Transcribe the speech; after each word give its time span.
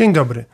Dzień 0.00 0.12
dobry. 0.12 0.44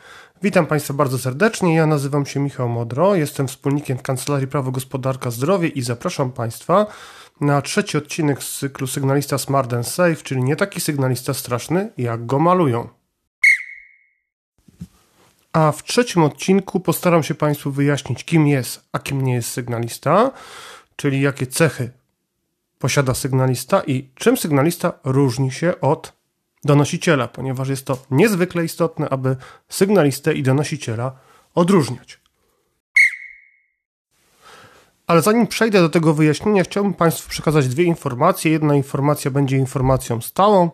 Witam 0.42 0.66
Państwa 0.66 0.94
bardzo 0.94 1.18
serdecznie. 1.18 1.74
Ja 1.74 1.86
nazywam 1.86 2.26
się 2.26 2.40
Michał 2.40 2.68
Modro, 2.68 3.14
jestem 3.14 3.48
wspólnikiem 3.48 3.98
w 3.98 4.02
Kancelarii 4.02 4.48
Prawo 4.48 4.70
Gospodarka 4.70 5.30
Zdrowie 5.30 5.68
i 5.68 5.82
zapraszam 5.82 6.32
Państwa 6.32 6.86
na 7.40 7.62
trzeci 7.62 7.98
odcinek 7.98 8.42
z 8.42 8.58
cyklu 8.58 8.86
Sygnalista 8.86 9.38
Smart 9.38 9.72
and 9.72 9.88
Safe, 9.88 10.16
czyli 10.16 10.44
nie 10.44 10.56
taki 10.56 10.80
sygnalista 10.80 11.34
straszny, 11.34 11.92
jak 11.98 12.26
go 12.26 12.38
malują. 12.38 12.88
A 15.52 15.72
w 15.72 15.82
trzecim 15.82 16.22
odcinku 16.22 16.80
postaram 16.80 17.22
się 17.22 17.34
Państwu 17.34 17.70
wyjaśnić, 17.70 18.24
kim 18.24 18.46
jest, 18.46 18.88
a 18.92 18.98
kim 18.98 19.22
nie 19.22 19.34
jest 19.34 19.50
sygnalista, 19.50 20.30
czyli 20.96 21.20
jakie 21.20 21.46
cechy 21.46 21.90
posiada 22.78 23.14
sygnalista 23.14 23.82
i 23.86 24.10
czym 24.14 24.36
sygnalista 24.36 24.92
różni 25.04 25.52
się 25.52 25.80
od 25.80 26.15
donosiciela, 26.66 27.28
ponieważ 27.28 27.68
jest 27.68 27.86
to 27.86 27.98
niezwykle 28.10 28.64
istotne, 28.64 29.08
aby 29.08 29.36
sygnalistę 29.68 30.34
i 30.34 30.42
donosiciela 30.42 31.12
odróżniać. 31.54 32.20
Ale 35.06 35.22
zanim 35.22 35.46
przejdę 35.46 35.80
do 35.80 35.88
tego 35.88 36.14
wyjaśnienia, 36.14 36.64
chciałbym 36.64 36.94
Państwu 36.94 37.30
przekazać 37.30 37.68
dwie 37.68 37.84
informacje. 37.84 38.52
Jedna 38.52 38.74
informacja 38.74 39.30
będzie 39.30 39.56
informacją 39.56 40.20
stałą. 40.20 40.70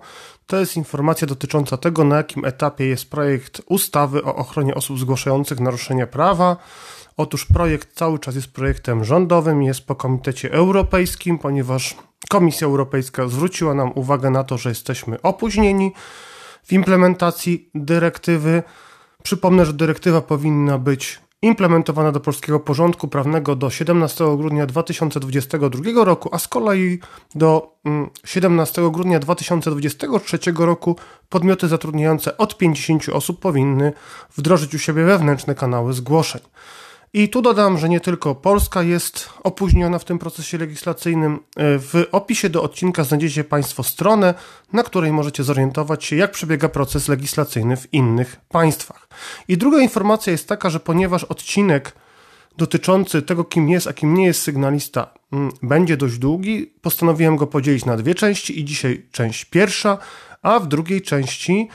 To 0.47 0.57
jest 0.57 0.77
informacja 0.77 1.27
dotycząca 1.27 1.77
tego, 1.77 2.05
na 2.05 2.17
jakim 2.17 2.45
etapie 2.45 2.87
jest 2.87 3.11
projekt 3.11 3.63
ustawy 3.67 4.25
o 4.25 4.37
ochronie 4.37 4.75
osób 4.75 4.99
zgłaszających 4.99 5.61
naruszenia 5.61 6.07
prawa. 6.07 6.57
Otóż 7.17 7.47
projekt 7.47 7.95
cały 7.95 8.19
czas 8.19 8.35
jest 8.35 8.53
projektem 8.53 9.05
rządowym, 9.05 9.63
jest 9.63 9.87
po 9.87 9.95
Komitecie 9.95 10.53
Europejskim, 10.53 11.39
ponieważ 11.39 11.97
Komisja 12.29 12.67
Europejska 12.67 13.29
zwróciła 13.29 13.75
nam 13.75 13.93
uwagę 13.95 14.31
na 14.31 14.45
to, 14.45 14.59
że 14.59 14.69
jesteśmy 14.69 15.23
opóźnieni 15.23 15.93
w 16.65 16.73
implementacji 16.73 17.71
dyrektywy. 17.75 18.63
Przypomnę, 19.23 19.67
że 19.67 19.73
dyrektywa 19.73 20.21
powinna 20.21 20.79
być 20.79 21.21
implementowana 21.43 22.13
do 22.13 22.21
polskiego 22.21 22.61
porządku 22.61 23.09
prawnego 23.09 23.57
do 23.57 23.71
17 23.71 24.25
grudnia 24.37 24.67
2022 24.67 26.05
roku, 26.05 26.29
a 26.33 26.39
z 26.39 26.49
kolei 26.49 26.99
do 27.35 27.77
17 28.25 28.81
mm, 28.81 28.93
grudnia 28.93 29.19
2023 29.19 30.39
roku 30.59 30.97
podmioty 31.29 31.69
zatrudniające 31.69 32.37
od 32.37 32.59
50 32.59 33.09
osób 33.09 33.41
powinny 33.41 33.93
wdrożyć 34.37 34.75
u 34.75 34.79
siebie 34.79 35.05
wewnętrzne 35.05 35.55
kanały 35.55 35.93
zgłoszeń. 35.93 36.43
I 37.15 37.29
tu 37.29 37.43
dodam, 37.43 37.79
że 37.79 37.89
nie 37.89 38.01
tylko 38.01 38.35
Polska 38.35 38.83
jest 38.83 39.29
opóźniona 39.43 39.99
w 39.99 40.05
tym 40.05 40.19
procesie 40.19 40.59
legislacyjnym. 40.59 41.39
W 41.57 42.05
opisie 42.13 42.51
do 42.51 42.63
odcinka 42.63 43.05
znajdziecie 43.05 43.45
Państwo 43.45 43.83
stronę, 43.83 44.35
na 44.73 44.83
której 44.83 45.13
możecie 45.13 45.45
zorientować 45.45 46.05
się, 46.05 46.17
jak 46.17 46.33
przebiega 46.33 46.69
proces 46.69 47.09
legislacyjny 47.09 47.77
w 47.77 47.95
innych 47.95 48.41
państwach. 48.49 49.09
I 49.49 49.57
druga 49.57 49.81
informacja 49.81 50.33
jest 50.33 50.49
taka, 50.49 50.71
że 50.71 50.81
ponieważ 50.81 51.25
odcinek 51.25 51.93
dotyczący 52.57 53.23
tego, 53.23 53.45
kim 53.45 53.69
jest, 53.69 53.87
a 53.87 53.93
kim 53.93 54.15
nie 54.15 54.27
jest 54.27 54.43
sygnalista, 54.43 55.15
mm, 55.33 55.53
będzie 55.63 55.97
dość 55.97 56.19
długi, 56.19 56.73
postanowiłem 56.83 57.37
go 57.37 57.47
podzielić 57.47 57.85
na 57.85 57.97
dwie 57.97 58.15
części 58.15 58.61
i 58.61 58.65
dzisiaj 58.65 59.07
część 59.11 59.45
pierwsza, 59.45 59.99
a 60.43 60.61
w 60.61 60.69
drugiej 60.69 61.03
części 61.03 61.69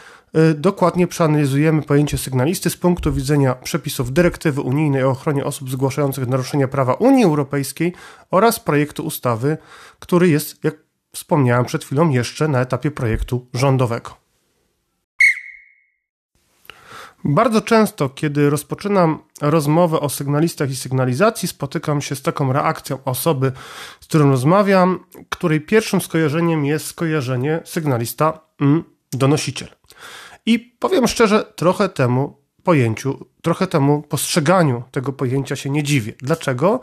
dokładnie 0.56 1.08
przeanalizujemy 1.08 1.82
pojęcie 1.82 2.18
sygnalisty 2.18 2.70
z 2.70 2.78
punktu 2.78 3.14
widzenia 3.14 3.56
przepisów 3.56 4.14
dyrektywy 4.14 4.62
unijnej 4.62 5.04
o 5.04 5.10
ochronie 5.10 5.46
osób 5.46 5.70
zgłaszających 5.70 6.28
naruszenia 6.28 6.68
prawa 6.68 6.94
Unii 6.94 7.24
Europejskiej 7.24 7.94
oraz 8.32 8.60
projektu 8.60 9.06
ustawy, 9.06 9.58
który 10.00 10.30
jest, 10.30 10.64
jak 10.64 10.76
wspomniałem 11.12 11.66
przed 11.66 11.86
chwilą, 11.86 12.10
jeszcze 12.10 12.48
na 12.48 12.62
etapie 12.62 12.92
projektu 12.92 13.48
rządowego. 13.54 14.28
Bardzo 17.24 17.62
często, 17.62 18.10
kiedy 18.10 18.50
rozpoczynam 18.50 19.20
rozmowę 19.42 20.00
o 20.00 20.10
sygnalistach 20.10 20.72
i 20.72 20.76
sygnalizacji, 20.76 21.48
spotykam 21.48 22.02
się 22.02 22.16
z 22.16 22.22
taką 22.22 22.54
reakcją 22.54 22.98
osoby, 23.06 23.52
z 24.00 24.08
którą 24.08 24.30
rozmawiam, 24.30 25.00
której 25.30 25.62
pierwszym 25.62 26.02
skojarzeniem 26.02 26.66
jest 26.66 26.86
skojarzenie 26.86 27.62
sygnalista 27.66 28.40
mm. 28.62 28.84
I 30.48 30.60
powiem 30.60 31.08
szczerze, 31.08 31.46
trochę 31.56 31.90
temu 31.90 32.38
pojęciu, 32.64 33.26
trochę 33.42 33.68
temu 33.68 34.02
postrzeganiu 34.02 34.84
tego 34.92 35.14
pojęcia 35.14 35.56
się 35.56 35.70
nie 35.70 35.84
dziwię. 35.84 36.14
Dlaczego? 36.18 36.80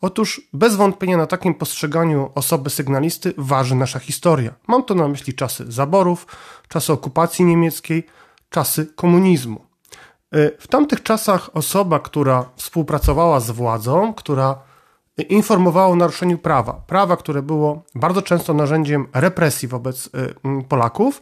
Otóż 0.00 0.40
bez 0.52 0.76
wątpienia 0.76 1.16
na 1.16 1.26
takim 1.26 1.54
postrzeganiu 1.54 2.30
osoby 2.34 2.70
sygnalisty 2.70 3.34
waży 3.38 3.74
nasza 3.74 3.98
historia. 3.98 4.54
Mam 4.66 4.84
tu 4.84 4.94
na 4.94 5.08
myśli 5.08 5.34
czasy 5.34 5.64
zaborów, 5.68 6.26
czasy 6.68 6.92
okupacji 6.92 7.44
niemieckiej, 7.44 8.06
czasy 8.50 8.86
komunizmu. 8.86 9.60
Y, 10.34 10.56
w 10.58 10.66
tamtych 10.66 11.02
czasach 11.02 11.50
osoba, 11.56 11.98
która 11.98 12.50
współpracowała 12.56 13.40
z 13.40 13.50
władzą, 13.50 14.14
która 14.14 14.58
informowała 15.28 15.86
o 15.86 15.96
naruszeniu 15.96 16.38
prawa, 16.38 16.72
prawa, 16.72 17.16
które 17.16 17.42
było 17.42 17.82
bardzo 17.94 18.22
często 18.22 18.54
narzędziem 18.54 19.06
represji 19.14 19.68
wobec 19.68 20.06
y, 20.06 20.10
Polaków, 20.68 21.20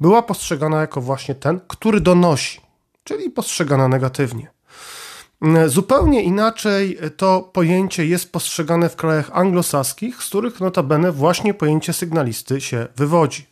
była 0.00 0.22
postrzegana 0.22 0.80
jako 0.80 1.00
właśnie 1.00 1.34
ten, 1.34 1.60
który 1.68 2.00
donosi, 2.00 2.60
czyli 3.04 3.30
postrzegana 3.30 3.88
negatywnie. 3.88 4.50
Mm, 5.42 5.68
zupełnie 5.68 6.22
inaczej 6.22 6.98
to 7.16 7.50
pojęcie 7.52 8.06
jest 8.06 8.32
postrzegane 8.32 8.88
w 8.88 8.96
krajach 8.96 9.30
anglosaskich, 9.32 10.22
z 10.22 10.28
których 10.28 10.60
notabene 10.60 11.12
właśnie 11.12 11.54
pojęcie 11.54 11.92
sygnalisty 11.92 12.60
się 12.60 12.86
wywodzi. 12.96 13.46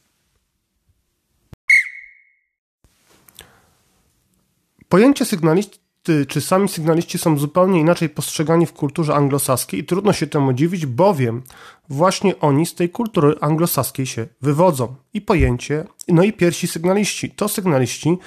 Pojęcie 4.88 5.24
sygnalisty 5.24 5.85
czy 6.28 6.40
sami 6.40 6.68
sygnaliści 6.68 7.18
są 7.18 7.38
zupełnie 7.38 7.80
inaczej 7.80 8.08
postrzegani 8.08 8.66
w 8.66 8.72
kulturze 8.72 9.14
anglosaskiej 9.14 9.80
i 9.80 9.84
trudno 9.84 10.12
się 10.12 10.26
temu 10.26 10.52
dziwić, 10.52 10.86
bowiem 10.86 11.42
właśnie 11.88 12.40
oni 12.40 12.66
z 12.66 12.74
tej 12.74 12.90
kultury 12.90 13.34
anglosaskiej 13.40 14.06
się 14.06 14.26
wywodzą. 14.40 14.94
I 15.14 15.20
pojęcie, 15.20 15.84
no 16.08 16.22
i 16.22 16.32
pierwsi 16.32 16.66
sygnaliści 16.66 17.30
to 17.30 17.48
sygnaliści, 17.48 18.18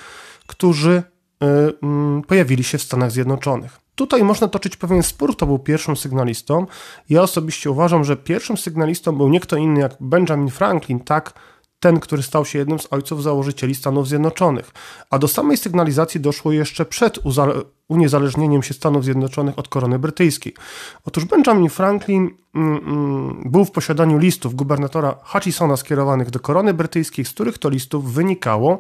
którzy 0.47 0.91
y, 0.91 1.45
y, 1.45 2.22
pojawili 2.28 2.63
się 2.63 2.78
w 2.78 2.84
Stanach 2.84 3.12
Zjednoczonych. 3.12 3.79
Tutaj 3.95 4.23
można 4.23 4.47
toczyć 4.47 4.78
pewien 4.78 5.03
spór, 5.03 5.35
kto 5.35 5.45
był 5.45 5.59
pierwszym 5.59 5.97
sygnalistą. 5.97 6.66
Ja 7.09 7.22
osobiście 7.22 7.72
uważam, 7.72 8.03
że 8.03 8.18
pierwszym 8.18 8.57
sygnalistą 8.57 9.18
był 9.18 9.29
nie 9.29 9.39
kto 9.39 9.56
inny 9.56 9.79
jak 9.79 9.95
Benjamin 10.00 10.50
Franklin, 10.50 11.00
tak 11.00 11.34
ten, 11.79 12.00
który 12.00 12.23
stał 12.23 12.45
się 12.45 12.59
jednym 12.59 12.79
z 12.79 12.88
ojców 12.91 13.23
założycieli 13.23 13.75
Stanów 13.75 14.07
Zjednoczonych. 14.07 14.72
A 15.09 15.19
do 15.19 15.28
samej 15.28 15.57
sygnalizacji 15.57 16.19
doszło 16.19 16.51
jeszcze 16.51 16.85
przed 16.85 17.19
uniezależnieniem 17.88 18.63
się 18.63 18.73
Stanów 18.73 19.03
Zjednoczonych 19.03 19.59
od 19.59 19.67
korony 19.67 20.00
brytyjskiej. 20.00 20.53
Otóż 21.06 21.25
Benjamin 21.25 21.69
Franklin 21.69 22.29
mm, 22.56 22.78
mm, 22.78 23.41
był 23.45 23.66
w 23.66 23.72
posiadaniu 23.72 24.18
listów 24.18 24.56
gubernatora 24.56 25.16
Hutchisona 25.23 25.78
skierowanych 25.78 26.29
do 26.29 26.39
korony 26.39 26.73
brytyjskiej, 26.73 27.25
z 27.25 27.29
których 27.29 27.57
to 27.57 27.69
listów 27.69 28.13
wynikało, 28.13 28.79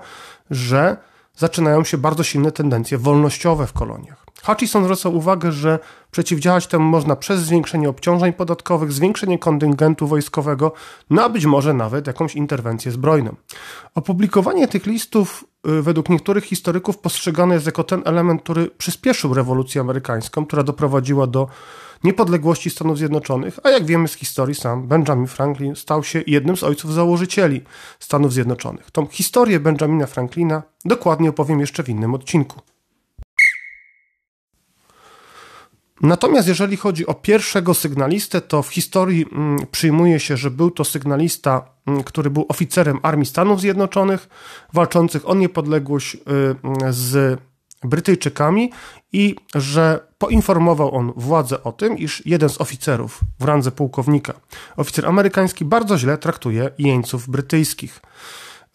że 0.49 0.97
zaczynają 1.35 1.83
się 1.83 1.97
bardzo 1.97 2.23
silne 2.23 2.51
tendencje 2.51 2.97
wolnościowe 2.97 3.67
w 3.67 3.73
koloniach. 3.73 4.28
Hutchison 4.45 4.83
zwracał 4.83 5.15
uwagę, 5.15 5.51
że 5.51 5.79
przeciwdziałać 6.11 6.67
temu 6.67 6.85
można 6.85 7.15
przez 7.15 7.41
zwiększenie 7.41 7.89
obciążeń 7.89 8.33
podatkowych, 8.33 8.91
zwiększenie 8.91 9.39
kontyngentu 9.39 10.07
wojskowego, 10.07 10.73
no 11.09 11.23
a 11.23 11.29
być 11.29 11.45
może 11.45 11.73
nawet 11.73 12.07
jakąś 12.07 12.35
interwencję 12.35 12.91
zbrojną. 12.91 13.35
Opublikowanie 13.95 14.67
tych 14.67 14.85
listów 14.85 15.45
y, 15.67 15.81
według 15.81 16.09
niektórych 16.09 16.43
historyków 16.43 16.97
postrzegane 16.97 17.53
jest 17.53 17.65
jako 17.65 17.83
ten 17.83 18.01
element, 18.05 18.41
który 18.41 18.67
przyspieszył 18.67 19.33
rewolucję 19.33 19.81
amerykańską, 19.81 20.45
która 20.45 20.63
doprowadziła 20.63 21.27
do 21.27 21.47
niepodległości 22.03 22.69
Stanów 22.69 22.97
Zjednoczonych, 22.97 23.59
a 23.63 23.69
jak 23.69 23.85
wiemy 23.85 24.07
z 24.07 24.13
historii 24.13 24.55
sam, 24.55 24.87
Benjamin 24.87 25.27
Franklin 25.27 25.75
stał 25.75 26.03
się 26.03 26.23
jednym 26.27 26.57
z 26.57 26.63
ojców 26.63 26.93
założycieli 26.93 27.61
Stanów 27.99 28.33
Zjednoczonych. 28.33 28.91
Tą 28.91 29.07
historię 29.07 29.59
Benjamina 29.59 30.05
Franklina 30.05 30.63
dokładnie 30.85 31.29
opowiem 31.29 31.59
jeszcze 31.59 31.83
w 31.83 31.89
innym 31.89 32.13
odcinku. 32.13 32.61
Natomiast 36.01 36.47
jeżeli 36.47 36.77
chodzi 36.77 37.05
o 37.07 37.13
pierwszego 37.13 37.73
sygnalistę, 37.73 38.41
to 38.41 38.63
w 38.63 38.69
historii 38.69 39.25
mm, 39.31 39.57
przyjmuje 39.71 40.19
się, 40.19 40.37
że 40.37 40.51
był 40.51 40.71
to 40.71 40.83
sygnalista, 40.83 41.65
mm, 41.87 42.03
który 42.03 42.29
był 42.29 42.45
oficerem 42.49 42.99
Armii 43.01 43.25
Stanów 43.25 43.61
Zjednoczonych, 43.61 44.29
walczących 44.73 45.29
o 45.29 45.35
niepodległość 45.35 46.15
y, 46.15 46.19
mm, 46.27 46.93
z 46.93 47.39
Brytyjczykami 47.83 48.71
i 49.13 49.35
że 49.55 50.07
poinformował 50.17 50.95
on 50.95 51.13
władzę 51.15 51.63
o 51.63 51.71
tym, 51.71 51.97
iż 51.97 52.25
jeden 52.25 52.49
z 52.49 52.61
oficerów 52.61 53.19
w 53.39 53.43
randze 53.43 53.71
pułkownika, 53.71 54.33
oficer 54.77 55.05
amerykański, 55.05 55.65
bardzo 55.65 55.97
źle 55.97 56.17
traktuje 56.17 56.69
jeńców 56.77 57.29
brytyjskich. 57.29 58.01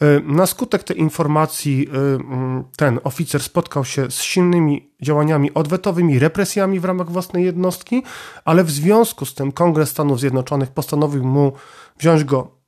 Y, 0.03 0.23
na 0.25 0.47
skutek 0.47 0.83
tej 0.83 0.99
informacji 1.01 1.89
mm, 1.93 2.65
ten 2.77 3.01
oficer 3.05 3.43
spotkał 3.43 3.85
się 3.85 4.11
z 4.11 4.23
silnymi 4.23 4.93
działaniami 5.03 5.55
odwetowymi, 5.55 6.19
represjami 6.19 6.81
w 6.81 6.85
ramach 6.85 7.11
własnej 7.11 7.45
jednostki, 7.45 8.03
ale 8.45 8.65
w 8.65 8.71
związku 8.71 9.27
z 9.27 9.35
tym 9.35 9.53
Kongres 9.53 9.91
Stanów 9.91 10.21
Zjednoczonych 10.21 10.71
postanowił 10.71 11.25
mu 11.25 11.53
wziąć 11.99 12.25
go 12.25 12.65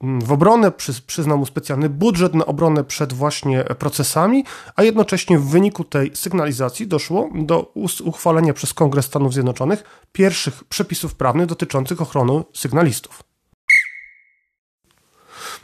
w 0.00 0.32
obronę, 0.32 0.72
przyznał 1.06 1.38
mu 1.38 1.46
specjalny 1.46 1.88
budżet 1.88 2.34
na 2.34 2.46
obronę 2.46 2.84
przed 2.84 3.12
właśnie 3.12 3.64
procesami, 3.64 4.44
a 4.76 4.82
jednocześnie 4.82 5.38
w 5.38 5.44
wyniku 5.44 5.84
tej 5.84 6.16
sygnalizacji 6.16 6.86
doszło 6.86 7.30
do 7.34 7.72
uchwalenia 8.04 8.52
przez 8.52 8.74
Kongres 8.74 9.06
Stanów 9.06 9.32
Zjednoczonych 9.32 9.84
pierwszych 10.12 10.64
przepisów 10.64 11.14
prawnych 11.14 11.46
dotyczących 11.46 12.00
ochrony 12.00 12.42
sygnalistów. 12.54 13.22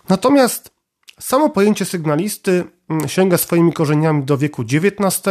Natomiast 0.09 0.71
samo 1.23 1.51
pojęcie 1.51 1.85
sygnalisty 1.85 2.65
mm, 2.89 3.09
sięga 3.09 3.39
swoimi 3.39 3.73
korzeniami 3.73 4.25
do 4.25 4.39
wieku 4.39 4.63
XIX 4.63 5.23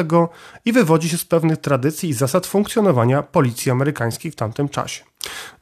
i 0.65 0.71
wywodzi 0.71 1.09
się 1.09 1.17
z 1.17 1.25
pewnych 1.25 1.57
tradycji 1.57 2.09
i 2.09 2.13
zasad 2.13 2.47
funkcjonowania 2.47 3.23
policji 3.23 3.71
amerykańskiej 3.71 4.31
w 4.31 4.35
tamtym 4.35 4.69
czasie. 4.69 5.03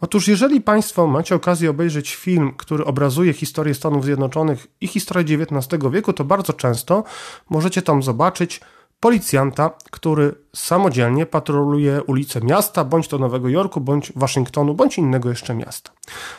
Otóż, 0.02 0.28
jeżeli 0.28 0.62
Państwo 0.62 1.08
macie 1.08 1.36
okazję 1.36 1.70
obejrzeć 1.70 2.16
film, 2.16 2.54
który 2.58 2.86
obrazuje 2.86 3.34
historię 3.34 3.74
Stanów 3.74 4.06
Zjednoczonych 4.06 4.68
i 4.82 4.88
historię 4.88 5.38
XIX 5.38 5.84
wieku, 5.92 6.14
to 6.14 6.24
bardzo 6.24 6.54
często 6.54 7.04
możecie 7.50 7.82
tam 7.82 8.04
zobaczyć 8.04 8.62
policjanta, 9.00 9.72
który 9.92 10.36
samodzielnie 10.56 11.26
patroluje 11.26 12.04
ulice 12.04 12.42
miasta, 12.42 12.84
bądź 12.84 13.08
to 13.08 13.18
Nowego 13.18 13.50
Jorku, 13.50 13.82
bądź 13.82 14.14
Waszyngtonu, 14.16 14.74
bądź 14.74 14.98
innego 14.98 15.30
jeszcze 15.30 15.56
miasta. 15.56 15.92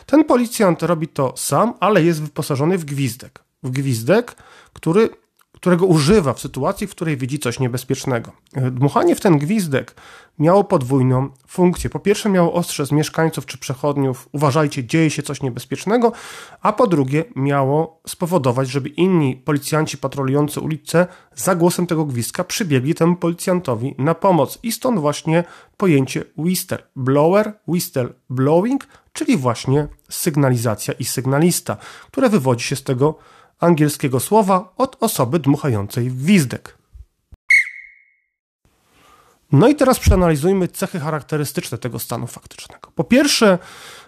Ten 0.05 0.23
policjant 0.23 0.83
robi 0.83 1.07
to 1.07 1.33
sam, 1.35 1.73
ale 1.79 2.03
jest 2.03 2.21
wyposażony 2.21 2.77
w 2.77 2.85
gwizdek. 2.85 3.50
W 3.63 3.69
gwizdek, 3.69 4.35
który 4.73 5.09
którego 5.61 5.85
używa 5.85 6.33
w 6.33 6.39
sytuacji, 6.39 6.87
w 6.87 6.91
której 6.91 7.17
widzi 7.17 7.39
coś 7.39 7.59
niebezpiecznego. 7.59 8.31
Dmuchanie 8.71 9.15
w 9.15 9.21
ten 9.21 9.37
gwizdek 9.37 9.95
miało 10.39 10.63
podwójną 10.63 11.29
funkcję. 11.47 11.89
Po 11.89 11.99
pierwsze, 11.99 12.29
miało 12.29 12.53
ostrzec 12.53 12.91
mieszkańców 12.91 13.45
czy 13.45 13.57
przechodniów, 13.57 14.29
uważajcie, 14.31 14.85
dzieje 14.85 15.09
się 15.09 15.23
coś 15.23 15.41
niebezpiecznego, 15.41 16.11
a 16.61 16.73
po 16.73 16.87
drugie, 16.87 17.23
miało 17.35 18.01
spowodować, 18.07 18.69
żeby 18.69 18.89
inni 18.89 19.35
policjanci 19.35 19.97
patrolujący 19.97 20.59
ulicę 20.59 21.07
za 21.35 21.55
głosem 21.55 21.87
tego 21.87 22.05
gwizdka 22.05 22.43
przybiegli 22.43 22.95
temu 22.95 23.15
policjantowi 23.15 23.95
na 23.97 24.15
pomoc. 24.15 24.59
I 24.63 24.71
stąd 24.71 24.99
właśnie 24.99 25.43
pojęcie 25.77 26.23
whistle 26.37 26.77
blower, 26.95 27.53
whistle 27.67 28.09
blowing, 28.29 28.87
czyli 29.13 29.37
właśnie 29.37 29.87
sygnalizacja 30.09 30.93
i 30.93 31.05
sygnalista, 31.05 31.77
które 32.11 32.29
wywodzi 32.29 32.65
się 32.65 32.75
z 32.75 32.83
tego 32.83 33.15
angielskiego 33.61 34.19
słowa 34.19 34.73
od 34.77 34.97
osoby 34.99 35.39
dmuchającej 35.39 36.09
w 36.09 36.23
gwizdek. 36.23 36.77
No 39.51 39.67
i 39.67 39.75
teraz 39.75 39.99
przeanalizujmy 39.99 40.67
cechy 40.67 40.99
charakterystyczne 40.99 41.77
tego 41.77 41.99
stanu 41.99 42.27
faktycznego. 42.27 42.91
Po 42.95 43.03
pierwsze, 43.03 43.59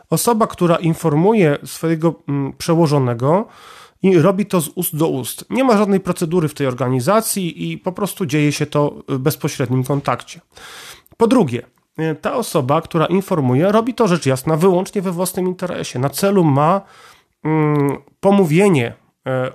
osoba, 0.09 0.47
która 0.47 0.75
informuje 0.75 1.57
swojego 1.65 2.15
mm, 2.27 2.53
przełożonego 2.53 3.47
i 4.03 4.19
robi 4.19 4.45
to 4.45 4.61
z 4.61 4.69
ust 4.69 4.95
do 4.95 5.07
ust. 5.07 5.45
Nie 5.49 5.63
ma 5.63 5.77
żadnej 5.77 5.99
procedury 5.99 6.47
w 6.47 6.53
tej 6.53 6.67
organizacji 6.67 7.71
i 7.71 7.77
po 7.77 7.91
prostu 7.91 8.25
dzieje 8.25 8.51
się 8.51 8.65
to 8.65 8.95
w 9.07 9.17
bezpośrednim 9.17 9.83
kontakcie. 9.83 10.41
Po 11.17 11.27
drugie, 11.27 11.65
y, 11.99 12.15
ta 12.21 12.33
osoba, 12.33 12.81
która 12.81 13.05
informuje, 13.05 13.71
robi 13.71 13.93
to 13.93 14.07
rzecz 14.07 14.25
jasna 14.25 14.57
wyłącznie 14.57 15.01
we 15.01 15.11
własnym 15.11 15.47
interesie. 15.47 15.99
Na 15.99 16.09
celu 16.09 16.43
ma 16.43 16.81
mm, 17.43 17.97
pomówienie 18.19 19.02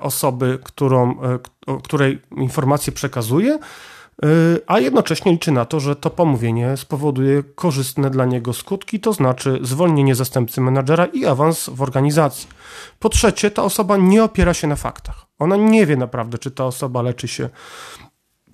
osoby, 0.01 0.59
którą, 0.65 1.23
e, 1.23 1.39
której 1.83 2.23
informacje 2.37 2.93
przekazuje, 2.93 3.55
e, 3.55 4.29
a 4.67 4.79
jednocześnie 4.79 5.33
liczy 5.33 5.53
na 5.53 5.65
to, 5.65 5.81
że 5.81 5.97
to 5.97 6.11
pomówienie 6.11 6.77
spowoduje 6.77 7.43
korzystne 7.55 8.11
dla 8.11 8.25
niego 8.25 8.53
skutki, 8.53 9.01
to 9.01 9.13
znaczy 9.13 9.59
zwolnienie 9.63 10.15
zastępcy 10.15 10.61
menadżera 10.61 11.07
i 11.07 11.27
awans 11.27 11.71
w 11.73 11.83
organizacji. 11.83 12.49
Po 12.99 13.09
trzecie, 13.09 13.51
ta 13.51 13.63
osoba 13.63 13.97
nie 13.97 14.25
opiera 14.25 14.55
się 14.55 14.67
na 14.67 14.77
faktach. 14.77 15.27
Ona 15.39 15.57
nie 15.57 15.87
wie 15.87 15.97
naprawdę, 15.97 16.39
czy 16.39 16.51
ta 16.51 16.65
osoba 16.65 17.03
leczy 17.03 17.29
się 17.29 17.49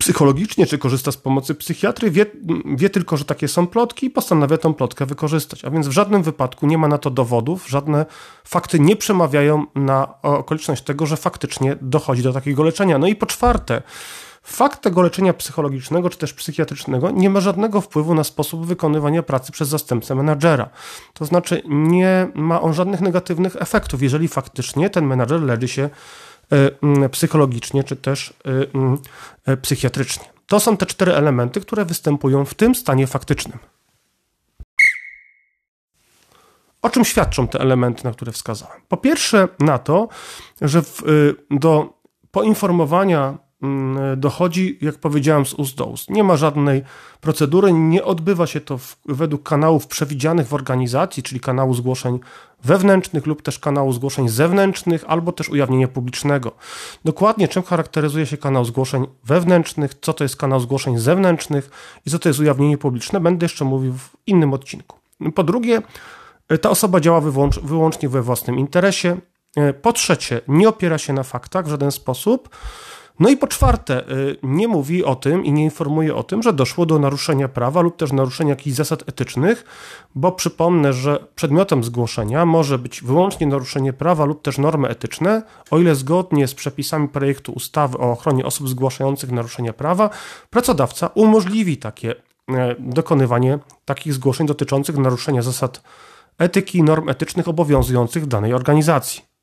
psychologicznie, 0.05 0.67
czy 0.67 0.79
korzysta 0.79 1.13
z 1.13 1.17
pomocy 1.17 1.55
psychiatry, 1.55 2.11
wie, 2.11 2.27
wie, 2.77 2.91
tylko, 2.91 3.17
że 3.17 3.25
takie 3.25 3.49
są 3.49 3.67
plotki 3.67 4.07
i 4.07 4.11
postanawia 4.11 4.59
tą 4.59 4.75
plotkę 4.75 5.07
wykorzystać. 5.07 5.65
A 5.65 5.71
więc 5.71 5.89
w 5.89 5.91
żadnym 5.91 6.23
wypadku 6.23 6.67
nie 6.67 6.79
ma 6.79 6.89
na 6.89 6.99
to 6.99 7.11
dowodów, 7.11 7.69
żadne 7.69 8.07
fakty 8.45 8.81
nie 8.81 8.97
przemawiają 8.97 9.67
na 9.75 10.23
okoliczność 10.23 10.83
tego, 10.83 11.07
że 11.07 11.17
faktycznie 11.17 11.77
dochodzi 11.81 12.23
do 12.23 12.33
takiego 12.33 12.63
leczenia. 12.63 12.99
No 12.99 13.07
i 13.07 13.17
po 13.17 13.27
czwarte, 13.27 13.83
fakt 14.43 14.83
tego 14.83 15.03
leczenia 15.03 15.33
psychologicznego 15.33 16.11
czy 16.11 16.19
też 16.19 16.33
psychiatrycznego 16.33 17.11
nie 17.11 17.31
ma 17.31 17.41
żadnego 17.41 17.81
wpływu 17.81 18.15
na 18.15 18.25
sposób 18.25 18.67
wykonywania 18.67 19.23
pracy 19.23 19.53
przez 19.53 19.69
zastępcę 19.69 20.15
menadżera. 20.15 20.69
To 21.13 21.25
znaczy 21.25 21.63
nie 21.69 22.29
ma 22.35 22.61
on 22.61 22.75
żadnych 22.75 23.01
negatywnych 23.01 23.57
efektów, 23.57 24.03
jeżeli 24.03 24.29
faktycznie 24.29 24.91
ten 24.91 25.07
menadżer 25.07 25.43
leczy 25.43 25.69
się 25.69 25.91
psychologicznie 27.11 27.85
czy 27.85 27.97
też 27.97 28.35
e, 29.47 29.53
e, 29.53 29.57
psychiatrycznie. 29.57 30.25
To 30.47 30.61
są 30.61 30.77
te 30.77 30.87
cztery 30.87 31.15
elementy, 31.15 31.61
które 31.61 31.85
występują 31.85 32.45
w 32.45 32.55
tym 32.55 32.75
stanie 32.75 33.07
faktycznym. 33.07 33.59
O 36.83 36.91
czym 36.91 37.05
świadczą 37.05 37.49
te 37.49 37.61
elementy, 37.61 38.05
na 38.05 38.13
które 38.13 38.33
wskazałem? 38.33 38.81
Po 38.89 38.97
pierwsze, 38.97 39.49
na 39.59 39.79
to, 39.79 40.09
że 40.61 40.83
w, 40.83 41.03
do 41.51 41.99
poinformowania 42.31 43.39
Mm, 43.65 44.21
dochodzi, 44.21 44.79
jak 44.81 44.95
powiedziałem, 44.95 45.47
z 45.47 45.55
ust 45.55 45.77
do 45.77 45.87
ust. 45.87 46.11
Nie 46.11 46.25
ma 46.25 46.37
żadnej 46.37 46.83
procedury, 47.21 47.73
nie 47.73 48.05
odbywa 48.05 48.47
się 48.47 48.61
to 48.61 48.79
w, 48.79 48.97
według 49.07 49.43
kanałów 49.43 49.87
przewidzianych 49.87 50.49
w 50.49 50.55
organizacji, 50.55 51.23
czyli 51.23 51.41
kanału 51.41 51.75
zgłoszeń 51.75 52.21
wewnętrznych 52.65 53.27
lub 53.27 53.43
też 53.43 53.59
kanału 53.59 53.93
zgłoszeń 53.93 54.29
zewnętrznych, 54.29 55.05
albo 55.07 55.33
też 55.33 55.49
ujawnienia 55.49 55.89
publicznego. 55.89 56.53
Dokładnie 57.05 57.49
czym 57.49 57.63
charakteryzuje 57.63 58.27
się 58.27 58.37
kanał 58.37 58.65
zgłoszeń 58.65 59.07
wewnętrznych, 59.25 59.95
co 60.01 60.13
to 60.13 60.25
jest 60.25 60.37
kanał 60.37 60.61
zgłoszeń 60.61 60.99
zewnętrznych 60.99 61.71
i 62.07 62.11
co 62.11 62.19
to 62.19 62.29
jest 62.29 62.41
ujawnienie 62.41 62.79
publiczne, 62.79 63.21
będę 63.21 63.45
jeszcze 63.45 63.65
mówił 63.65 63.93
w 63.93 64.17
innym 64.27 64.53
odcinku. 64.53 64.99
Po 65.35 65.45
drugie, 65.45 65.83
ta 66.61 66.71
osoba 66.71 67.01
działa 67.01 67.21
wyłącz, 67.21 67.59
wyłącznie 67.61 68.09
we 68.09 68.23
własnym 68.23 68.59
interesie. 68.59 69.17
Po 69.83 69.93
trzecie, 69.93 70.41
nie 70.49 70.69
opiera 70.69 70.99
się 70.99 71.13
na 71.13 71.23
faktach 71.23 71.67
w 71.67 71.69
żaden 71.69 71.93
sposób. 71.93 72.49
No 73.19 73.29
i 73.29 73.37
po 73.37 73.47
czwarte, 73.47 74.11
y, 74.11 74.37
nie 74.43 74.69
mówi 74.69 75.05
o 75.05 75.17
tym 75.17 75.45
i 75.45 75.53
nie 75.53 75.65
informuje 75.65 76.15
o 76.15 76.23
tym, 76.23 76.43
że 76.43 76.53
doszło 76.53 76.87
do 76.87 76.99
naruszenia 76.99 77.49
prawa 77.49 77.81
lub 77.81 77.97
też 77.97 78.13
naruszenia 78.13 78.51
jakichś 78.51 78.77
zasad 78.77 79.09
etycznych, 79.09 79.65
bo 80.15 80.33
przypomnę, 80.33 80.93
że 80.93 81.27
przedmiotem 81.35 81.85
zgłoszenia 81.85 82.47
może 82.47 82.79
być 82.79 83.03
wyłącznie 83.03 83.47
naruszenie 83.47 83.93
prawa 83.93 84.25
lub 84.25 84.43
też 84.43 84.59
normy 84.59 84.89
etyczne, 84.89 85.43
o 85.71 85.79
ile 85.79 85.95
zgodnie 85.95 86.49
z 86.49 86.55
przepisami 86.55 87.09
projektu 87.09 87.53
ustawy 87.53 87.99
o 87.99 88.13
ochronie 88.13 88.45
osób 88.45 88.69
zgłaszających 88.69 89.33
naruszenia 89.33 89.73
prawa, 89.73 90.11
pracodawca 90.51 91.07
umożliwi 91.07 91.77
takie 91.77 92.15
e, 92.51 92.75
dokonywanie 92.79 93.59
takich 93.85 94.15
zgłoszeń 94.15 94.47
dotyczących 94.47 94.99
naruszenia 94.99 95.43
zasad 95.43 95.83
etyki 96.39 96.79
i 96.79 96.83
norm 96.83 97.09
etycznych 97.09 97.49
obowiązujących 97.49 98.25
w 98.25 98.27
danej 98.27 98.55
organizacji. 98.55 99.34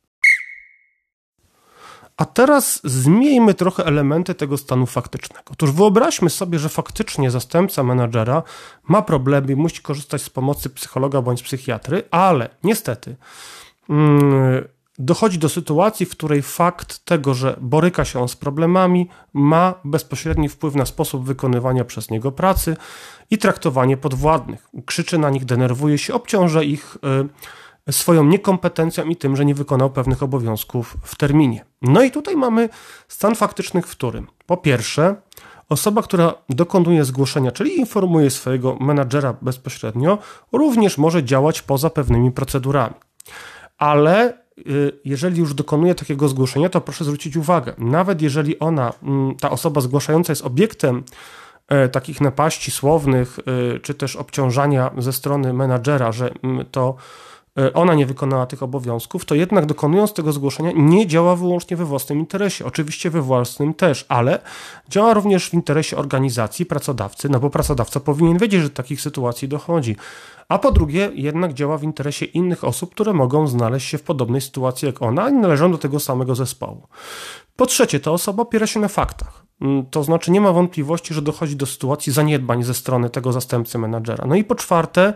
A 2.21 2.25
teraz 2.25 2.81
zmieńmy 2.83 3.53
trochę 3.53 3.85
elementy 3.85 4.35
tego 4.35 4.57
stanu 4.57 4.85
faktycznego. 4.85 5.43
Otóż 5.51 5.71
wyobraźmy 5.71 6.29
sobie, 6.29 6.59
że 6.59 6.69
faktycznie 6.69 7.31
zastępca 7.31 7.83
menadżera 7.83 8.43
ma 8.87 9.01
problemy 9.01 9.51
i 9.51 9.55
musi 9.55 9.81
korzystać 9.81 10.21
z 10.21 10.29
pomocy 10.29 10.69
psychologa 10.69 11.21
bądź 11.21 11.43
psychiatry, 11.43 12.03
ale 12.11 12.49
niestety 12.63 13.15
mm, 13.89 14.63
dochodzi 14.99 15.39
do 15.39 15.49
sytuacji, 15.49 16.05
w 16.05 16.11
której 16.11 16.41
fakt 16.41 17.05
tego, 17.05 17.33
że 17.33 17.57
boryka 17.61 18.05
się 18.05 18.19
on 18.19 18.27
z 18.27 18.35
problemami, 18.35 19.09
ma 19.33 19.73
bezpośredni 19.85 20.49
wpływ 20.49 20.75
na 20.75 20.85
sposób 20.85 21.25
wykonywania 21.25 21.85
przez 21.85 22.09
niego 22.09 22.31
pracy 22.31 22.77
i 23.31 23.37
traktowanie 23.37 23.97
podwładnych. 23.97 24.67
Krzyczy 24.85 25.17
na 25.17 25.29
nich, 25.29 25.45
denerwuje 25.45 25.97
się, 25.97 26.13
obciąża 26.13 26.63
ich. 26.63 26.97
Swoją 27.89 28.23
niekompetencją 28.23 29.05
i 29.05 29.15
tym, 29.15 29.35
że 29.35 29.45
nie 29.45 29.55
wykonał 29.55 29.89
pewnych 29.89 30.23
obowiązków 30.23 30.97
w 31.03 31.15
terminie. 31.15 31.65
No 31.81 32.03
i 32.03 32.11
tutaj 32.11 32.35
mamy 32.35 32.69
stan 33.07 33.35
faktyczny, 33.35 33.81
w 33.81 33.91
którym 33.91 34.27
po 34.45 34.57
pierwsze 34.57 35.15
osoba, 35.69 36.01
która 36.01 36.33
dokonuje 36.49 37.05
zgłoszenia, 37.05 37.51
czyli 37.51 37.79
informuje 37.79 38.29
swojego 38.29 38.77
menadżera 38.79 39.35
bezpośrednio, 39.41 40.17
również 40.51 40.97
może 40.97 41.23
działać 41.23 41.61
poza 41.61 41.89
pewnymi 41.89 42.31
procedurami. 42.31 42.95
Ale 43.77 44.33
y, 44.57 44.99
jeżeli 45.05 45.39
już 45.39 45.53
dokonuje 45.53 45.95
takiego 45.95 46.27
zgłoszenia, 46.27 46.69
to 46.69 46.81
proszę 46.81 47.03
zwrócić 47.03 47.37
uwagę, 47.37 47.73
nawet 47.77 48.21
jeżeli 48.21 48.59
ona, 48.59 48.93
mm, 49.03 49.35
ta 49.35 49.49
osoba 49.49 49.81
zgłaszająca 49.81 50.31
jest 50.31 50.45
obiektem 50.45 51.03
e, 51.67 51.89
takich 51.89 52.21
napaści 52.21 52.71
słownych, 52.71 53.39
y, 53.75 53.79
czy 53.79 53.93
też 53.93 54.15
obciążania 54.15 54.91
ze 54.97 55.13
strony 55.13 55.53
menadżera, 55.53 56.11
że 56.11 56.33
mm, 56.43 56.65
to 56.71 56.95
ona 57.73 57.93
nie 57.93 58.05
wykonała 58.05 58.45
tych 58.45 58.63
obowiązków, 58.63 59.25
to 59.25 59.35
jednak 59.35 59.65
dokonując 59.65 60.13
tego 60.13 60.33
zgłoszenia 60.33 60.71
nie 60.75 61.07
działa 61.07 61.35
wyłącznie 61.35 61.77
we 61.77 61.85
własnym 61.85 62.19
interesie. 62.19 62.65
Oczywiście 62.65 63.09
we 63.09 63.21
własnym 63.21 63.73
też, 63.73 64.05
ale 64.09 64.39
działa 64.89 65.13
również 65.13 65.49
w 65.49 65.53
interesie 65.53 65.97
organizacji, 65.97 66.65
pracodawcy, 66.65 67.29
no 67.29 67.39
bo 67.39 67.49
pracodawca 67.49 67.99
powinien 67.99 68.37
wiedzieć, 68.37 68.61
że 68.61 68.69
takich 68.69 69.01
sytuacji 69.01 69.47
dochodzi. 69.47 69.95
A 70.49 70.59
po 70.59 70.71
drugie, 70.71 71.11
jednak 71.13 71.53
działa 71.53 71.77
w 71.77 71.83
interesie 71.83 72.25
innych 72.25 72.63
osób, 72.63 72.91
które 72.91 73.13
mogą 73.13 73.47
znaleźć 73.47 73.87
się 73.87 73.97
w 73.97 74.03
podobnej 74.03 74.41
sytuacji 74.41 74.85
jak 74.85 75.01
ona 75.01 75.29
i 75.29 75.33
należą 75.33 75.71
do 75.71 75.77
tego 75.77 75.99
samego 75.99 76.35
zespołu. 76.35 76.87
Po 77.55 77.65
trzecie, 77.65 77.99
ta 77.99 78.11
osoba 78.11 78.43
opiera 78.43 78.67
się 78.67 78.79
na 78.79 78.87
faktach. 78.87 79.45
Mm, 79.61 79.85
to 79.85 80.03
znaczy 80.03 80.31
nie 80.31 80.41
ma 80.41 80.51
wątpliwości, 80.51 81.13
że 81.13 81.21
dochodzi 81.21 81.55
do 81.55 81.65
sytuacji 81.65 82.13
zaniedbań 82.13 82.63
ze 82.63 82.73
strony 82.73 83.09
tego 83.09 83.31
zastępcy 83.31 83.77
menadżera. 83.77 84.25
No 84.27 84.35
i 84.35 84.43
po 84.43 84.55
czwarte, 84.55 85.01
e, 85.01 85.13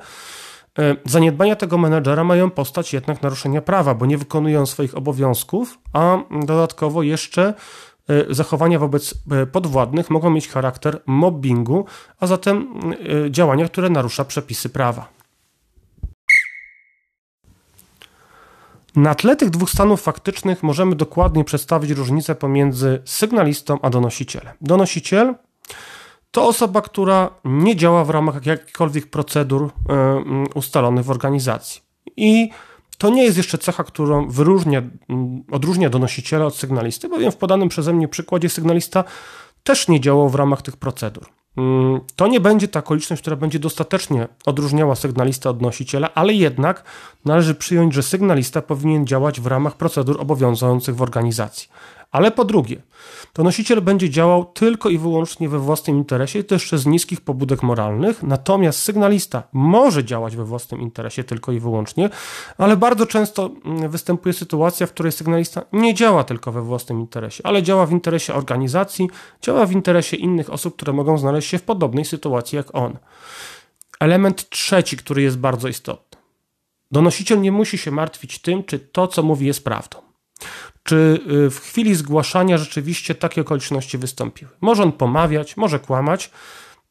zaniedbania 1.05 1.55
tego 1.55 1.77
menadżera 1.77 2.23
mają 2.23 2.49
postać 2.49 2.93
jednak 2.93 3.21
naruszenia 3.21 3.61
prawa, 3.61 3.95
bo 3.95 4.05
nie 4.05 4.17
wykonują 4.17 4.65
swoich 4.65 4.97
obowiązków, 4.97 5.79
a 5.93 6.17
dodatkowo 6.45 7.03
jeszcze 7.03 7.53
e, 8.09 8.33
zachowania 8.33 8.79
wobec 8.79 9.13
e, 9.31 9.45
podwładnych 9.45 10.09
mogą 10.09 10.29
mieć 10.29 10.49
charakter 10.49 11.01
mobbingu, 11.05 11.85
a 12.19 12.27
zatem 12.27 12.79
działania, 13.29 13.67
które 13.67 13.89
narusza 13.89 14.25
przepisy 14.25 14.69
prawa. 14.69 15.15
Na 18.95 19.15
tle 19.15 19.35
tych 19.35 19.49
dwóch 19.49 19.69
stanów 19.69 20.01
faktycznych 20.01 20.63
możemy 20.63 20.95
dokładnie 20.95 21.43
przedstawić 21.43 21.91
różnicę 21.91 22.35
pomiędzy 22.35 23.01
sygnalistą 23.05 23.81
a 23.81 23.89
donosicielem. 23.89 24.53
Donosiciel 24.61 25.35
to 26.35 26.47
osoba, 26.47 26.81
która 26.81 27.29
nie 27.45 27.75
działa 27.75 28.05
w 28.05 28.09
ramach 28.09 28.45
jakichkolwiek 28.45 29.07
procedur 29.07 29.63
e, 29.89 29.93
mm, 29.93 30.47
ustalonych 30.55 31.05
w 31.05 31.09
organizacji. 31.09 31.81
I 32.17 32.49
to 32.97 33.09
nie 33.09 33.23
jest 33.23 33.37
jeszcze 33.37 33.57
cecha, 33.57 33.83
którą 33.83 34.29
wyróżnia, 34.29 34.81
mm, 35.09 35.43
odróżnia 35.51 35.89
donosiciela 35.89 36.45
od 36.45 36.55
sygnalisty, 36.55 37.09
bowiem 37.09 37.31
w 37.31 37.35
podanym 37.35 37.69
przeze 37.69 37.93
mnie 37.93 38.07
przykładzie 38.07 38.49
sygnalista 38.49 39.03
też 39.63 39.87
nie 39.87 40.01
działał 40.01 40.29
w 40.29 40.35
ramach 40.35 40.61
tych 40.61 40.77
procedur. 40.77 41.25
Mm, 41.57 41.99
to 42.15 42.27
nie 42.27 42.39
będzie 42.39 42.67
ta 42.67 42.79
okoliczność, 42.79 43.21
która 43.21 43.35
będzie 43.35 43.59
dostatecznie 43.59 44.27
odróżniała 44.45 44.95
sygnalista 44.95 45.49
od 45.49 45.61
nosiciela, 45.61 46.13
ale 46.13 46.33
jednak 46.33 46.83
należy 47.25 47.55
przyjąć, 47.55 47.93
że 47.93 48.03
sygnalista 48.03 48.61
powinien 48.61 49.07
działać 49.07 49.41
w 49.41 49.47
ramach 49.47 49.77
procedur 49.77 50.21
obowiązujących 50.21 50.95
w 50.95 51.01
organizacji. 51.01 51.69
Ale 52.15 52.31
po 52.31 52.45
drugie, 52.45 52.81
to 53.33 53.43
nosiciel 53.43 53.81
będzie 53.81 54.09
działał 54.09 54.45
tylko 54.45 54.89
i 54.89 54.97
wyłącznie 54.97 55.49
we 55.49 55.59
własnym 55.59 55.97
interesie, 55.97 56.43
to 56.43 56.55
jeszcze 56.55 56.77
z 56.77 56.85
niskich 56.85 57.21
pobudek 57.21 57.63
moralnych, 57.63 58.23
natomiast 58.23 58.79
sygnalista 58.79 59.43
może 59.53 60.03
działać 60.03 60.35
we 60.35 60.45
własnym 60.45 60.81
interesie 60.81 61.23
tylko 61.23 61.51
i 61.51 61.59
wyłącznie, 61.59 62.09
ale 62.57 62.77
bardzo 62.77 63.05
często 63.05 63.49
mm, 63.65 63.89
występuje 63.89 64.33
sytuacja, 64.33 64.87
w 64.87 64.91
której 64.91 65.11
sygnalista 65.11 65.61
nie 65.73 65.93
działa 65.93 66.23
tylko 66.23 66.51
we 66.51 66.61
własnym 66.61 66.99
interesie, 66.99 67.45
ale 67.45 67.63
działa 67.63 67.85
w 67.85 67.91
interesie 67.91 68.33
organizacji, 68.33 69.09
działa 69.41 69.65
w 69.65 69.71
interesie 69.71 70.17
innych 70.17 70.49
osób, 70.53 70.75
które 70.75 70.93
mogą 70.93 71.17
znaleźć 71.17 71.49
się 71.49 71.57
w 71.57 71.63
podobnej 71.63 72.05
sytuacji 72.05 72.55
jak 72.55 72.75
on. 72.75 72.97
Element 73.99 74.49
trzeci, 74.49 74.97
który 74.97 75.21
jest 75.21 75.37
bardzo 75.37 75.67
istotny. 75.67 76.21
Donosiciel 76.91 77.41
nie 77.41 77.51
musi 77.51 77.77
się 77.77 77.91
martwić 77.91 78.39
tym, 78.39 78.63
czy 78.63 78.79
to, 78.79 79.07
co 79.07 79.23
mówi, 79.23 79.45
jest 79.45 79.63
prawdą 79.63 80.05
czy 80.85 81.19
y, 81.45 81.49
w 81.49 81.59
chwili 81.59 81.95
zgłaszania 81.95 82.57
rzeczywiście 82.57 83.15
takie 83.15 83.41
okoliczności 83.41 83.97
wystąpiły. 83.97 84.51
Może 84.61 84.83
on 84.83 84.91
pomawiać, 84.91 85.57
może 85.57 85.79
kłamać. 85.79 86.31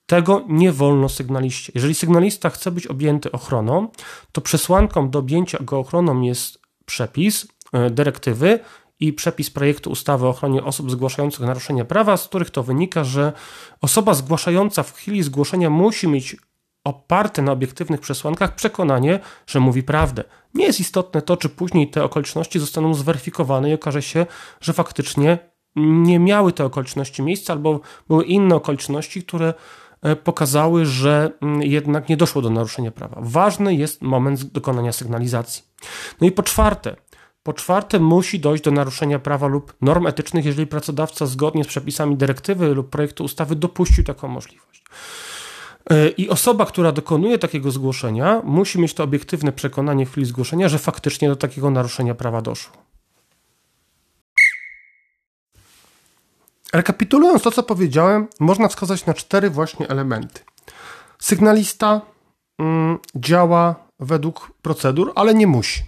Tego 0.07 0.45
nie 0.49 0.73
wolno 0.73 1.09
sygnaliście. 1.09 1.73
Jeżeli 1.75 1.95
sygnalista 1.95 2.51
chce 2.51 2.71
być 2.71 2.87
objęty 2.87 3.33
ochroną, 3.33 3.89
to 4.33 4.41
przesłanką 4.41 5.11
do 5.11 5.19
objęcia 5.19 5.59
go 5.61 5.79
ochroną 5.79 6.21
jest 6.21 6.59
przepis 6.85 7.45
y, 7.45 7.91
dyrektywy 7.91 8.61
i 9.01 9.13
przepis 9.13 9.51
projektu 9.51 9.91
ustawy 9.91 10.27
o 10.27 10.29
ochronie 10.29 10.65
osób 10.65 10.91
zgłaszających 10.91 11.41
naruszenie 11.41 11.85
prawa, 11.85 12.17
z 12.17 12.29
których 12.29 12.51
to 12.51 12.63
wynika, 12.63 13.05
że 13.05 13.33
osoba 13.81 14.15
zgłaszająca 14.15 14.83
w 14.83 14.93
chwili 14.93 15.23
zgłoszenia 15.23 15.71
musi 15.71 16.09
mieć 16.09 16.37
oparte 16.85 17.43
na 17.43 17.53
obiektywnych 17.53 18.01
przesłankach 18.01 18.55
przekonanie, 18.55 19.21
że 19.47 19.61
mówi 19.61 19.83
prawdę. 19.83 20.25
Nie 20.55 20.67
jest 20.67 20.81
istotne 20.81 21.23
to, 21.23 21.37
czy 21.37 21.49
później 21.49 21.91
te 21.91 22.05
okoliczności 22.05 22.61
zostaną 22.61 22.95
zweryfikowane 22.95 23.71
i 23.71 23.75
okaże 23.75 24.03
się, 24.03 24.27
że 24.61 24.73
faktycznie 24.73 25.39
nie 25.77 26.19
miały 26.19 26.53
te 26.53 26.65
okoliczności 26.65 27.23
miejsca 27.23 27.53
albo 27.53 27.81
były 28.09 28.25
inne 28.25 28.55
okoliczności, 28.55 29.23
które 29.23 29.55
e, 30.03 30.17
pokazały, 30.17 30.87
że 30.87 31.31
mm, 31.41 31.63
jednak 31.63 32.09
nie 32.09 32.17
doszło 32.17 32.43
do 32.43 32.51
naruszenia 32.51 32.91
prawa. 32.91 33.17
Ważny 33.21 33.75
jest 33.75 34.03
moment 34.03 34.45
dokonania 34.45 34.93
sygnalizacji. 34.93 35.63
No 36.21 36.27
i 36.27 36.33
po 36.33 36.43
czwarte, 36.43 36.97
po 37.43 37.53
czwarte, 37.53 38.01
musi 38.01 38.41
dojść 38.41 38.65
do 38.65 38.71
naruszenia 38.71 39.19
prawa 39.19 39.47
lub 39.47 39.75
norm 39.81 40.07
etycznych, 40.07 40.45
jeżeli 40.45 40.67
pracodawca 40.67 41.27
zgodnie 41.27 41.65
z 41.65 41.67
przepisami 41.67 42.17
dyrektywy 42.17 42.75
lub 42.75 42.91
projektu 42.91 43.25
ustawy 43.25 43.57
dopuścił 43.57 44.05
taką 44.05 44.29
możliwość. 44.29 44.85
E, 45.91 46.09
I 46.09 46.29
osoba, 46.29 46.67
która 46.67 46.93
dokonuje 46.93 47.39
takiego 47.39 47.71
zgłoszenia, 47.71 48.43
musi 48.45 48.81
mieć 48.81 48.95
to 48.95 49.05
obiektywne 49.05 49.53
przekonanie 49.53 50.07
w 50.07 50.11
chwili 50.11 50.27
zgłoszenia, 50.27 50.69
że 50.69 50.79
faktycznie 50.79 51.29
do 51.29 51.37
takiego 51.37 51.71
naruszenia 51.71 52.15
prawa 52.15 52.43
doszło. 52.43 52.73
Rekapitulując 56.73 57.43
to, 57.43 57.51
co 57.51 57.63
powiedziałem, 57.63 58.29
można 58.41 58.69
wskazać 58.69 59.07
na 59.07 59.15
cztery 59.15 59.51
właśnie 59.51 59.89
elementy. 59.89 60.41
Sygnalista 61.19 62.01
mm, 62.59 62.99
działa 63.15 63.75
według 64.01 64.53
procedur, 64.63 65.13
ale 65.15 65.35
nie 65.35 65.47
musi. 65.47 65.83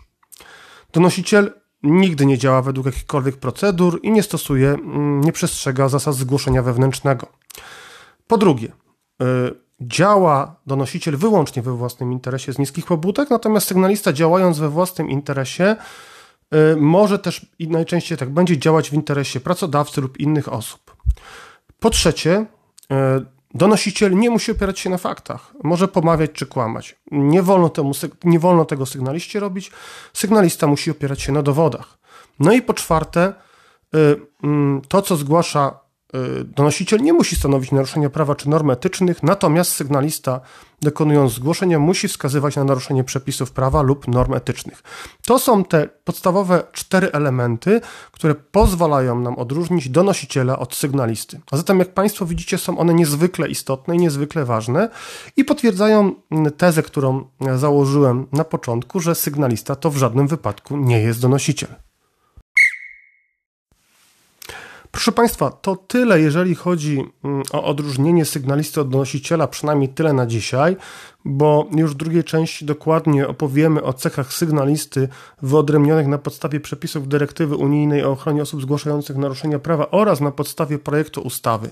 Donosiciel 0.93 1.53
nigdy 1.83 2.27
nie 2.27 2.39
działa 2.39 2.63
według 2.63 2.87
jakichkolwiek 2.87 3.37
procedur 3.37 4.01
i 4.03 4.11
nie 4.11 4.23
stosuje, 4.23 4.69
mm, 4.69 5.21
nie 5.21 5.33
przestrzega 5.33 5.89
zasad 5.89 6.15
zgłoszenia 6.15 6.63
wewnętrznego. 6.63 7.27
Po 8.27 8.39
drugie, 8.39 8.73
y, 9.23 9.66
działa 9.81 10.57
donosiciel 10.67 11.17
wyłącznie 11.17 11.63
we 11.63 11.73
własnym 11.73 12.13
interesie 12.13 12.53
z 12.53 12.59
niskich 12.59 12.87
pobudek, 12.87 13.31
natomiast 13.31 13.69
sygnalista 13.69 14.13
działając 14.13 14.59
we 14.59 14.69
własnym 14.69 15.11
interesie 15.11 15.77
y, 16.55 16.77
może 16.77 17.19
też 17.19 17.47
i 17.59 17.69
najczęściej 17.69 18.19
tak 18.19 18.31
będzie 18.31 18.59
działać 18.59 18.91
w 18.91 18.93
interesie 18.93 19.41
pracodawcy 19.41 20.01
lub 20.01 20.21
innych 20.21 20.53
osób. 20.53 20.97
Po 21.81 21.91
trzecie, 21.91 22.47
y, 22.93 23.27
donosiciel 23.55 24.19
nie 24.19 24.31
musi 24.31 24.53
opierać 24.53 24.79
się 24.79 24.91
na 24.91 24.99
faktach. 24.99 25.53
Może 25.65 25.89
pomawiać 25.89 26.31
czy 26.33 26.47
kłamać. 26.47 26.97
Nie 27.11 27.43
wolno, 27.43 27.69
temu, 27.69 27.93
nie 28.25 28.39
wolno 28.39 28.65
tego 28.65 28.87
sygnaliście 28.87 29.41
robić. 29.41 29.71
Sygnalista 30.13 30.67
musi 30.67 30.91
opierać 30.91 31.23
się 31.23 31.33
na 31.33 31.43
dowodach. 31.43 31.99
No 32.39 32.53
i 32.53 32.63
po 32.63 32.75
czwarte, 32.75 33.35
y, 33.95 34.21
mm, 34.43 34.83
to 34.89 35.03
co 35.03 35.17
zgłasza 35.17 35.86
donosiciel 36.45 37.01
nie 37.01 37.13
musi 37.13 37.37
stanowić 37.37 37.73
naruszenia 37.73 38.11
prawa 38.11 38.35
czy 38.35 38.49
norm 38.49 38.71
etycznych, 38.71 39.23
natomiast 39.23 39.73
sygnalista, 39.73 40.41
dokonując 40.83 41.33
zgłoszenia, 41.33 41.79
musi 41.79 42.09
wskazywać 42.09 42.57
na 42.57 42.65
naruszenie 42.65 43.05
przepisów 43.05 43.53
prawa 43.53 43.83
lub 43.83 44.09
norm 44.09 44.35
etycznych. 44.35 44.83
To 45.27 45.39
są 45.39 45.65
te 45.65 45.89
podstawowe 46.05 46.63
cztery 46.73 47.13
elementy, 47.13 47.81
które 48.13 48.35
pozwalają 48.35 49.21
nam 49.21 49.39
odróżnić 49.39 49.89
donosiciela 49.89 50.59
od 50.59 50.75
sygnalisty. 50.75 51.41
A 51.51 51.57
zatem, 51.57 51.79
jak 51.79 51.95
Państwo 51.95 52.27
widzicie, 52.27 52.59
są 52.59 52.79
one 52.79 52.95
niezwykle 52.95 53.49
istotne 53.49 53.97
i 53.97 53.99
niezwykle 53.99 54.45
ważne 54.45 54.89
i 55.37 55.45
potwierdzają 55.45 56.15
tezę, 56.57 56.83
którą 56.83 57.25
założyłem 57.57 58.27
na 58.33 58.45
początku, 58.45 59.01
że 59.01 59.15
sygnalista 59.15 59.77
to 59.77 59.91
w 59.91 59.97
żadnym 59.97 60.27
wypadku 60.27 60.77
nie 60.77 61.01
jest 61.01 61.21
donosiciel. 61.21 61.71
Proszę 64.97 65.13
Państwa, 65.13 65.51
to 65.51 65.77
tyle, 65.77 66.21
jeżeli 66.21 66.55
chodzi 66.55 67.05
mm, 67.25 67.43
o 67.53 67.65
odróżnienie 67.65 68.25
sygnalisty 68.25 68.81
od 68.81 68.89
donosiciela, 68.89 69.47
przynajmniej 69.47 69.89
tyle 69.89 70.13
na 70.13 70.27
dzisiaj, 70.27 70.77
bo 71.25 71.67
już 71.73 71.91
w 71.91 71.97
drugiej 71.97 72.25
części 72.25 72.65
dokładnie 72.65 73.29
opowiemy 73.29 73.83
o 73.83 73.93
cechach 73.93 74.33
sygnalisty 74.33 75.09
wyodrębnionych 75.43 76.07
na 76.07 76.19
podstawie 76.19 76.61
przepisów 76.61 77.09
dyrektywy 77.09 77.57
unijnej 77.57 78.05
o 78.05 78.11
ochronie 78.11 78.43
osób 78.43 78.63
zgłaszających 78.63 79.17
naruszenia 79.17 79.59
prawa 79.59 79.91
oraz 79.91 80.21
na 80.21 80.31
podstawie 80.31 80.79
projektu 80.79 81.21
ustawy. 81.21 81.71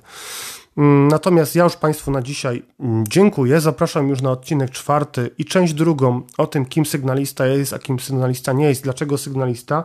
Mm, 0.77 1.09
natomiast 1.09 1.55
ja 1.55 1.65
już 1.65 1.77
Państwu 1.77 2.11
na 2.11 2.23
dzisiaj 2.23 2.63
mm, 2.81 3.05
dziękuję. 3.09 3.61
Zapraszam 3.61 4.09
już 4.09 4.23
na 4.23 4.31
odcinek 4.31 4.71
czwarty 4.71 5.31
i 5.39 5.45
część 5.45 5.75
drugą 5.75 6.23
o 6.39 6.47
tym, 6.47 6.67
kim 6.67 6.87
sygnalista 6.87 7.47
jest, 7.47 7.73
a 7.73 7.79
kim 7.79 8.01
sygnalista 8.01 8.53
nie 8.53 8.69
jest, 8.69 8.83
dlaczego 8.83 9.19
sygnalista 9.19 9.85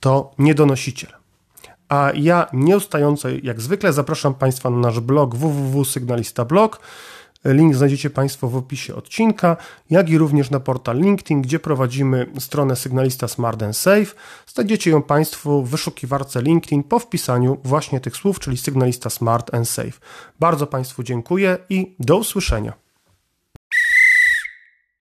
to 0.00 0.30
niedonosiciel. 0.38 1.25
A 1.88 2.10
ja 2.14 2.46
nieustająco, 2.52 3.28
jak 3.42 3.60
zwykle, 3.60 3.92
zapraszam 3.92 4.34
Państwa 4.34 4.70
na 4.70 4.76
nasz 4.76 5.00
blog 5.00 5.34
www.sygnalistablog. 5.34 6.80
Link 7.44 7.74
znajdziecie 7.74 8.10
Państwo 8.10 8.48
w 8.48 8.56
opisie 8.56 8.94
odcinka, 8.94 9.56
jak 9.90 10.10
i 10.10 10.18
również 10.18 10.50
na 10.50 10.60
portal 10.60 11.00
LinkedIn, 11.00 11.42
gdzie 11.42 11.58
prowadzimy 11.58 12.26
stronę 12.38 12.76
Sygnalista 12.76 13.28
Smart 13.28 13.62
and 13.62 13.76
Safe. 13.76 14.06
Znajdziecie 14.46 14.90
ją 14.90 15.02
Państwo 15.02 15.62
w 15.62 15.68
wyszukiwarce 15.68 16.42
LinkedIn 16.42 16.82
po 16.82 16.98
wpisaniu 16.98 17.58
właśnie 17.64 18.00
tych 18.00 18.16
słów, 18.16 18.40
czyli 18.40 18.56
Sygnalista 18.56 19.10
Smart 19.10 19.54
and 19.54 19.68
Safe. 19.68 19.92
Bardzo 20.40 20.66
Państwu 20.66 21.02
dziękuję 21.02 21.58
i 21.68 21.94
do 21.98 22.16
usłyszenia. 22.16 22.85